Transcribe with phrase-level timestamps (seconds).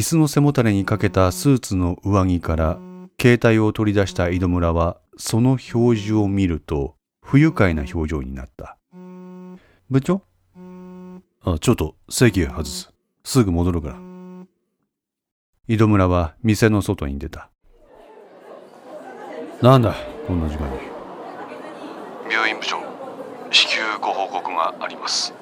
[0.00, 2.78] 椅子の背もたれにかけたスーツの上着から
[3.20, 8.78] 携帯を取り出した井戸村はその表示を見ると不愉快な表情になった。
[9.90, 10.22] 部長？
[11.42, 12.90] あちょっと席へ外す。
[13.24, 13.96] すぐ戻るから。
[15.68, 17.50] 井戸村は店の外に出た。
[19.60, 19.94] なんだ
[20.26, 20.78] こんな時間に。
[22.32, 22.78] 病院部長
[23.50, 25.34] 至急ご報告があります。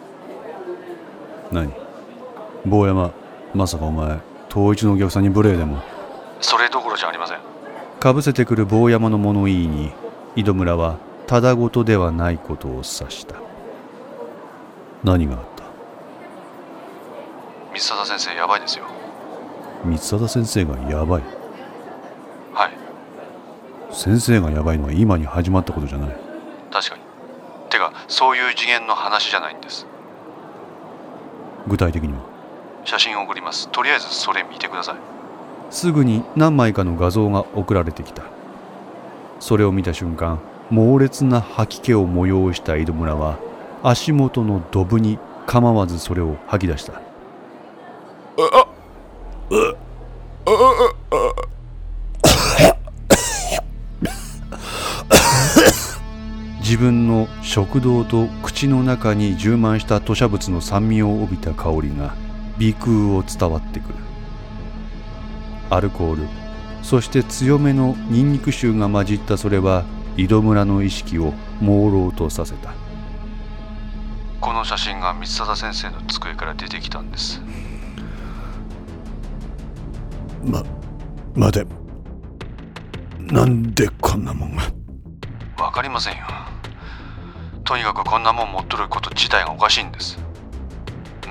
[1.53, 1.73] 何？
[2.67, 3.13] 坊山
[3.55, 4.19] まさかお前
[4.51, 5.83] 統一のお客さんに無礼でも。
[6.41, 7.39] それどころじゃありません。
[8.01, 9.93] かぶせてくる坊山の物言いに
[10.37, 13.37] 井戸村はただごとではないことを察した。
[15.05, 15.65] 何があった？
[17.75, 18.85] 三貞先生やばいですよ。
[19.85, 21.23] 三貞先生がやばい。
[22.53, 22.73] はい。
[23.95, 26.17] 先生がやばいのは今に始まったことじゃない。
[26.73, 27.03] 確かに。
[27.69, 29.87] てかそういう次元の話じゃないんです。
[31.67, 32.28] 具体的には？
[32.89, 33.69] 写真を送ります。
[33.69, 34.97] とりあえずそれ見てください。
[35.71, 38.23] すぐに何枚かの画像が送られてきた。
[39.41, 43.39] それを見た瞬間猛烈な吐き気を催した井戸村は
[43.83, 46.95] 足元のドブに構わずそれを吐き出した。
[56.61, 62.15] 自分の食道と口の中に充満した吐砂物の酸味を帯びた香りが
[62.59, 63.95] 鼻腔を伝わってくる。
[65.71, 66.29] アルコール。
[66.83, 69.85] そして強めのニンニク臭が混じったそれは
[70.17, 72.73] 井戸村の意識を朦朧とさせた。
[74.41, 77.43] この写真が三貞先生の机から出てきたんです。
[80.45, 80.63] ま
[81.35, 81.67] 待て。
[83.19, 84.63] なんでこんなもんが？
[85.59, 86.25] わかりませんよ。
[87.65, 90.17] とにかくこんなもん持っとること自体がおかしいんです。
[91.23, 91.29] で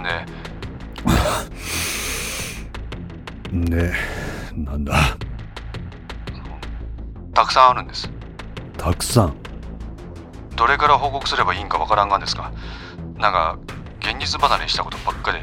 [3.51, 3.93] で
[4.55, 4.93] なんだ？
[7.33, 8.09] たくさんあるんです。
[8.77, 9.35] たくさん？
[10.55, 12.51] どれから報告すればいいんかわからんがんですが
[13.17, 13.59] なんか
[13.99, 15.41] 現実離れしたことばっかで。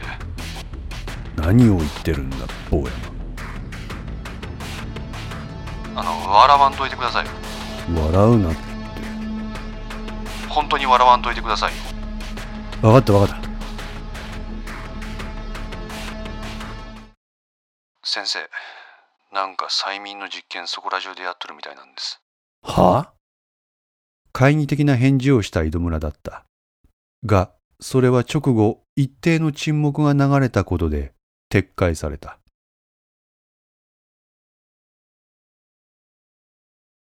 [1.37, 2.37] 何を言ってるんだ
[2.71, 2.91] 坊山
[5.97, 7.27] あの笑わんといてください。
[7.27, 7.31] よ
[8.07, 8.59] 笑うなって。
[10.49, 11.73] 本当に笑わんといてください。
[11.73, 11.79] よ
[12.83, 13.44] 分かった分かった
[18.15, 18.49] 先生
[19.33, 22.21] なんか催眠の実験そこら中でやっとるみたいなんです。
[22.63, 23.13] はあ？
[24.33, 26.47] 懐疑的な返事をした井戸村だった。
[27.27, 31.13] がそれは直後一定の沈黙が流れたことで
[31.51, 32.39] 撤回された。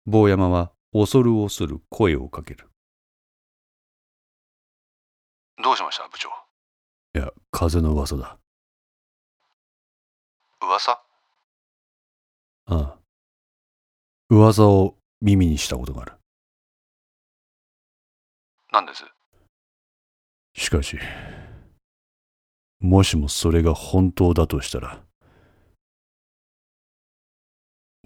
[0.07, 2.71] 坊山は恐る恐る声をかける。
[5.63, 6.31] どうしました部長？
[7.15, 8.39] いや風の噂だ
[10.65, 10.93] 噂？
[12.67, 12.99] ああ。
[14.31, 16.13] 噂を耳にしたことがある。
[18.73, 19.05] なんです？
[20.55, 20.99] しかし
[22.81, 25.01] もしもそれが本当だとしたら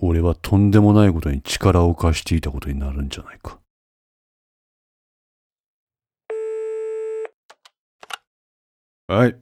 [0.01, 3.59] 俺はとんでもないことに力を貸していたことになるんじゃないか。
[9.09, 9.37] はい。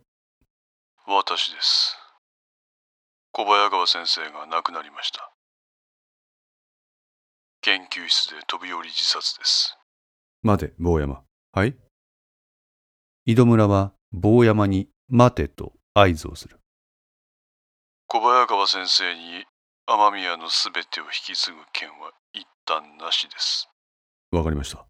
[1.07, 1.97] 私です
[3.39, 5.31] 小早川先生が亡くなりました。
[7.61, 9.77] 研究室で飛び降り自殺です。
[10.41, 11.23] 待て坊山。
[11.53, 11.77] はい？
[13.27, 16.59] 井戸村は坊山に待てと合図をする。
[18.07, 19.45] 小早川先生に
[19.85, 23.69] 雨宮のすべてを引き継ぐ権は一旦なしです。
[24.33, 24.87] わかりました。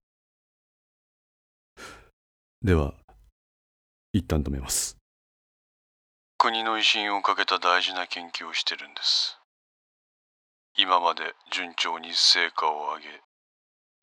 [2.62, 2.94] では
[4.12, 4.95] 一旦止めます
[6.46, 9.36] 国の威信をかけた大事な研究をしてるんです。
[10.78, 13.08] 今まで順調に成果を上げ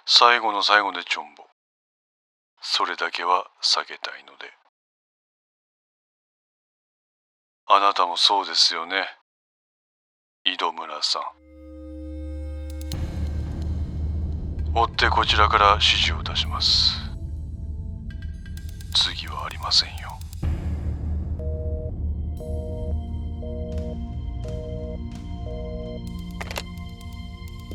[0.05, 1.43] 最後の最後でちょんぼ
[2.61, 4.51] それだけは避けたいので。
[7.67, 9.07] あなたもそうですよね。
[10.43, 11.23] 井戸村さん。
[14.75, 16.91] 追ってこちらから指示を出します。
[18.93, 20.02] 次はありませんよ。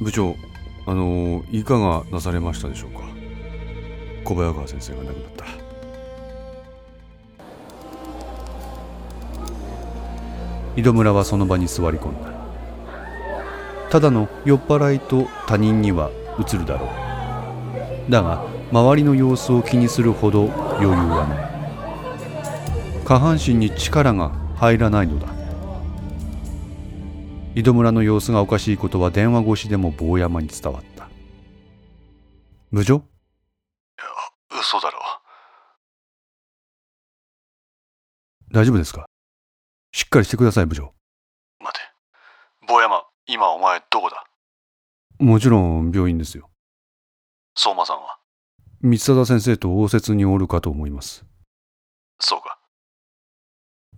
[0.01, 0.37] 部長
[0.87, 3.01] あのいかがなされましたでしょうか？
[4.25, 5.45] 小早川先生が亡くなった。
[10.77, 12.31] 井戸村はその場に座り込んだ。
[13.91, 18.11] ただの酔っ払いと他人には映るだろう。
[18.11, 20.45] だが周りの様子を気にするほど
[20.79, 23.05] 余裕はない。
[23.05, 25.38] 下半身に力が入らないのだ。
[27.59, 31.09] 井戸村の様子がおかしいことは電話越しでも坊山に伝わった。
[32.71, 33.03] 部長
[34.49, 35.01] 嘘だろ。
[38.53, 39.07] 大丈夫ですか？
[39.91, 40.95] しっかりしてください部長
[41.59, 41.81] 待て。
[42.69, 44.25] 坊山今お前どこだ？
[45.19, 46.51] もちろん病院ですよ。
[47.57, 48.19] 相馬さんは？
[48.83, 51.25] 三貞先生と応接におるかと思います。
[52.21, 52.61] そうか。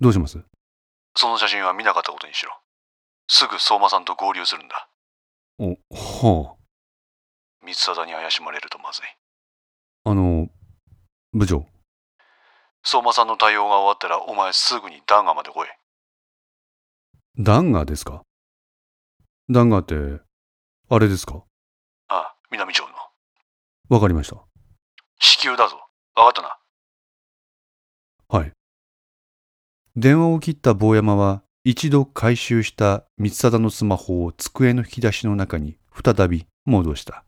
[0.00, 0.40] どうします？
[1.14, 2.52] その写真は見なかったことにしろ
[3.32, 4.88] すぐ相馬さんと合流するんだ。
[5.60, 6.56] おは
[7.64, 9.04] 三貞に怪しまれるとまずい。
[10.02, 10.48] ああの
[11.32, 11.64] 部長。
[12.82, 15.68] 相馬さんの対応が終わったらお前すぐにダンガまで来い。
[17.38, 18.22] ダンガーですか？
[19.48, 20.24] ダンガーって
[20.88, 21.44] あれですか？
[22.08, 22.88] ああ南町の。
[23.90, 24.38] わかりました。
[25.20, 25.76] 至急だぞ。
[26.16, 26.58] 分かったな。
[28.28, 28.52] はい。
[29.94, 37.22] 電話を切った坊山は一度回収した三貞のスマホを机の引き出しの中に再び戻した。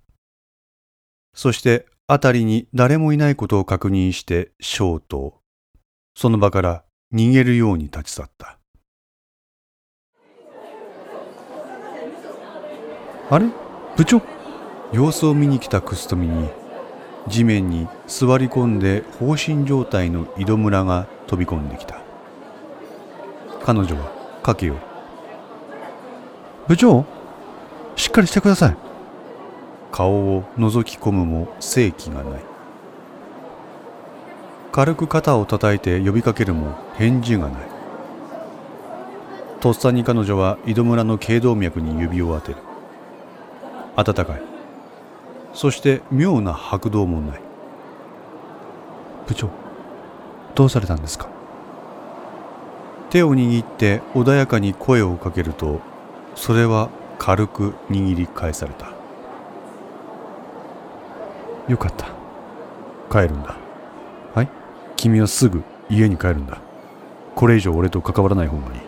[1.34, 5.34] そして辺りに誰もいないことを確認して消灯。
[6.16, 8.58] その場から逃げるように立ち去った。
[13.28, 13.46] あれ？
[13.98, 14.22] 部長？
[14.94, 16.48] 様子を見に来た楠富に
[17.28, 22.00] 地面に座り込んで放心状態の井戸村が飛び込んできた。
[23.62, 24.80] 彼女は駆け寄る
[26.68, 27.04] 部長
[27.96, 28.76] しっかりしてください。
[29.90, 32.42] 顔を覗き込むも正気がない。
[34.72, 37.62] 軽く肩を叩いて呼びかけるも返事がない。
[39.60, 42.58] とっさに彼女は井戸村の頸動脈に指を当てる。
[43.94, 44.42] 温かい。
[45.52, 47.40] そして妙な拍動もない。
[49.26, 49.50] 部長
[50.54, 51.28] どうされたんですか？
[53.12, 55.80] 手を握って穏やかに声をかけると
[56.34, 56.88] それは
[57.18, 58.90] 軽く握り返された。
[61.68, 62.06] よかった。
[63.10, 63.54] 帰るんだ。
[64.34, 64.48] はい？
[64.96, 66.58] 君はすぐ家に帰るんだ。
[67.34, 68.80] これ以上俺と関わらない方がいい。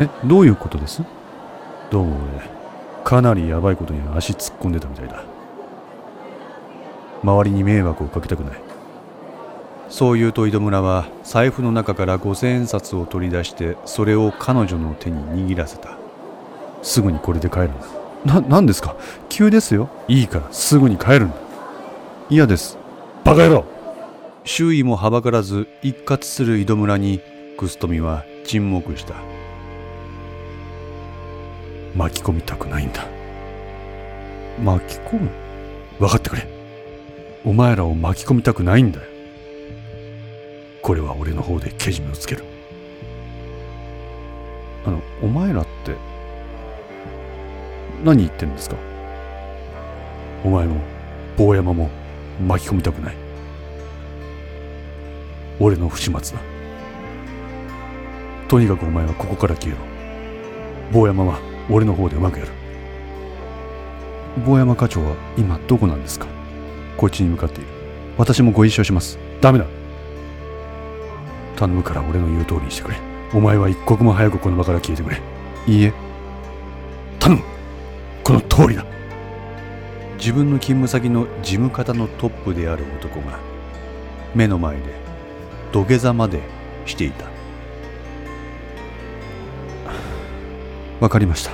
[0.00, 1.02] えどういうことです？
[1.90, 2.50] どうも俺
[3.04, 5.22] かなりヤバいことに足突っ込んでたみたいだ。
[7.22, 8.69] 周りに迷惑をかけたくない。
[9.90, 15.98] そう言うと井戸村は財布の中から五千円札を取り出してそれを彼女の手に握らせた。
[16.82, 17.86] すぐにこれで帰るんだ。
[18.24, 18.96] な何ですか？
[19.28, 19.90] 急ですよ。
[20.08, 21.36] いいからすぐに帰るんだ。
[22.30, 22.78] 嫌です。
[23.24, 23.64] バカ野郎！
[24.44, 27.20] 周囲もはばからず一括する井戸村に
[27.58, 29.14] 楠富は沈黙した。
[31.96, 33.04] 巻き込みたくないんだ。
[34.64, 35.30] 巻き込む？
[35.98, 36.46] 分かってくれ。
[37.44, 39.04] お前らを巻き込みたくないんだよ。
[40.82, 42.44] これは俺の方でけじめをつける。
[44.86, 45.94] あのお前らって
[48.02, 48.76] 何言ってんですか？
[50.42, 50.76] お前も
[51.36, 51.90] 坊山も
[52.46, 53.14] 巻き込みたくない。
[55.60, 56.42] 俺の不始末だ。
[58.48, 59.84] とにかくお前はここから消えろ。
[60.92, 61.38] 坊山は
[61.70, 62.50] 俺の方でうまくやる。
[64.46, 66.26] 坊山課長は今どこなんですか？
[66.96, 67.66] こっちに向かっている。
[68.16, 69.18] 私もご一緒します。
[69.42, 69.66] ダメだ。
[71.60, 72.96] 頼むから俺の言う通りにしてくれ。
[73.34, 75.20] お前は一刻も早くこの場から消えてくれ。
[75.66, 75.92] いいえ。
[77.18, 77.42] 頼む。
[78.24, 78.86] この通りだ。
[80.16, 83.38] 自分の勤務先の事務方のトップである男が
[84.34, 84.82] 目の前で
[85.70, 86.40] 土下座まで
[86.86, 87.26] していた。
[90.98, 91.52] わかりました。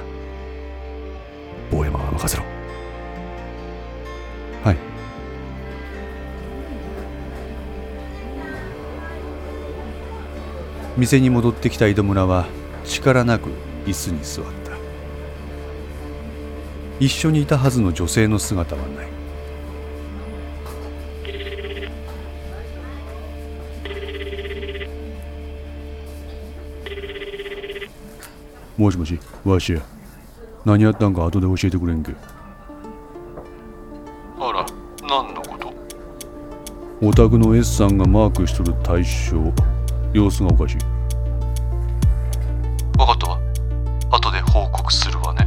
[1.72, 2.55] 坊山は任せろ
[10.96, 12.46] 店に戻ってきた井戸村は
[12.84, 13.50] 力なく
[13.84, 14.50] 椅子に座った。
[16.98, 19.06] 一緒にいたはずの女性の姿はない。
[28.78, 29.82] もしもしわしや。
[30.64, 32.12] 何やったんか後で教えてくれんけ。
[34.38, 34.66] あら
[35.02, 35.72] 何のこと？
[37.00, 39.52] お宅の S さんがマークしとる対象
[40.16, 40.78] 様子がおかしい。
[42.96, 43.38] 分かったわ。
[44.11, 45.46] 後で報告するわね。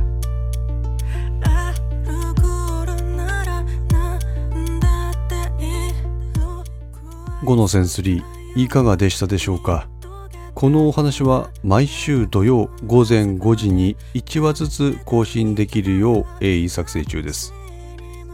[7.44, 9.88] 5のセンスリーいかがでしたでしょうか？
[10.54, 17.54] このお話は毎週土曜午前5時に1話ずつ更新できるよう鋭意作成中です。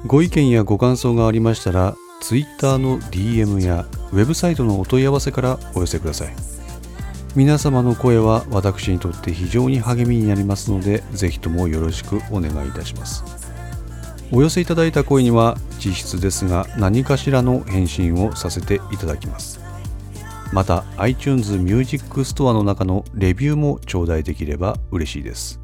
[0.05, 1.95] ご意見やご感想がありましたら
[2.27, 6.33] Twitter の DM やウェブサイトのお問い合わせからお寄せください。
[7.35, 13.23] 皆様の声は私にとって非常に励みになりますのでぜひともよろしくお願いいたします。
[14.31, 19.59] お寄せいただいた声には実質ですが何かしらの返信をさせていただきます。
[20.51, 25.61] また iTunes Music Store の中のレビューも頂戴できれば嬉しいです。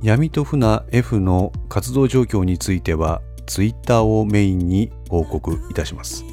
[0.00, 6.24] 闇と船 F の活動状況についてはツイッターをメインに報告いたします。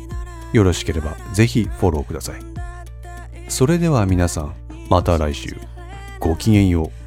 [0.53, 2.41] よろしければぜひフォローください。
[3.47, 4.55] それでは皆さん
[4.89, 5.55] また来週。
[6.19, 7.04] ごきげんよう。